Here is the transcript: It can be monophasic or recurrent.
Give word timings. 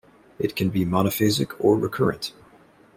It 0.39 0.55
can 0.55 0.71
be 0.71 0.83
monophasic 0.83 1.53
or 1.59 1.77
recurrent. 1.77 2.33